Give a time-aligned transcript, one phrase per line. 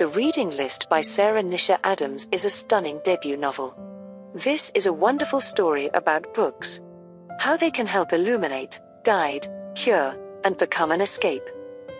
[0.00, 3.76] The Reading List by Sara Nisha Adams is a stunning debut novel.
[4.34, 6.80] This is a wonderful story about books.
[7.38, 11.46] How they can help illuminate, guide, cure, and become an escape.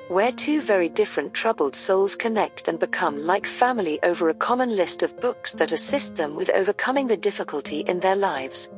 [0.09, 5.03] Where two very different troubled souls connect and become like family over a common list
[5.03, 8.71] of books that assist them with overcoming the difficulty in their lives.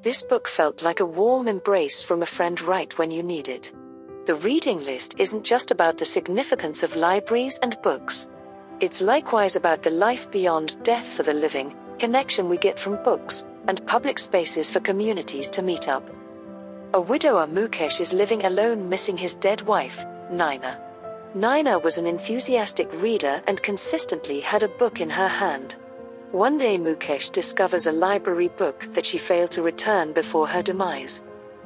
[0.00, 3.74] This book felt like a warm embrace from a friend right when you need it.
[4.24, 8.26] The reading list isn't just about the significance of libraries and books.
[8.80, 13.44] It's likewise about the life beyond death for the living, connection we get from books,
[13.68, 16.02] and public spaces for communities to meet up.
[16.94, 20.78] A widower Mukesh is living alone missing his dead wife, Naina.
[21.36, 25.76] Naina was an enthusiastic reader and consistently had a book in her hand.
[26.32, 31.22] One day Mukesh discovers a library book that she failed to return before her demise.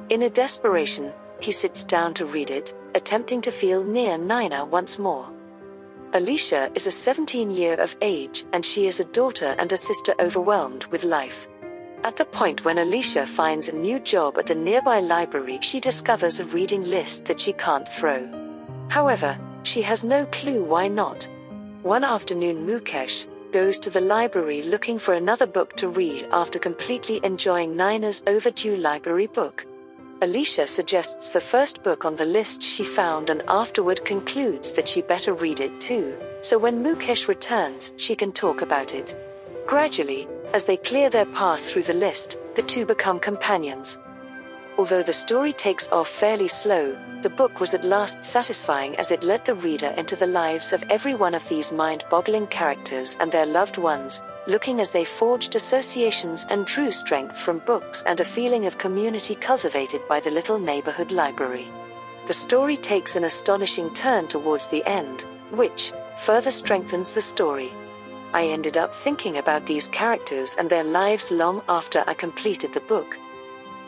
[0.09, 4.99] In a desperation, he sits down to read it, attempting to feel near Naina once
[4.99, 5.29] more.
[6.15, 10.13] Aleisha is a 17 year of age and she is a daughter and a sister
[10.21, 11.49] overwhelmed with life.
[12.05, 16.39] At the point when Aleisha finds a new job at the nearby library, she discovers
[16.39, 18.29] a reading list that she can't throw.
[18.87, 21.27] However, she has no clue why not.
[21.81, 27.19] One afternoon, Mukesh goes to the library looking for another book to read after completely
[27.25, 29.65] enjoying Naina's overdue library book.
[30.21, 35.01] Aleisha suggests the first book on the list she found and afterward concludes that she
[35.01, 39.13] better read it too, so when Mukesh returns, she can talk about it.
[39.67, 43.99] Gradually, as they clear their path through the list, the two become companions.
[44.77, 49.23] Although the story takes off fairly slow, the book was at last satisfying as it
[49.23, 53.31] led the reader into the lives of every one of these mind boggling characters and
[53.31, 58.25] their loved ones, looking as they forged associations and drew strength from books and a
[58.25, 61.67] feeling of community cultivated by the little neighborhood library.
[62.27, 67.71] The story takes an astonishing turn towards the end, which further strengthens the story.
[68.33, 72.81] I ended up thinking about these characters and their lives long after I completed the
[72.81, 73.17] book.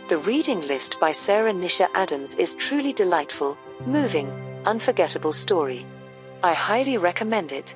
[0.07, 4.29] The reading list by Sara Nisha Adams is truly delightful, moving,
[4.65, 5.85] unforgettable story.
[6.43, 7.75] I highly recommend it.